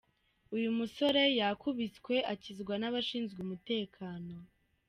Uyu 0.55 0.69
musore 0.77 1.21
yakubiswe 1.39 2.15
akizwa 2.33 2.73
n'abashinzwe 2.77 3.39
umutekano. 3.45 4.35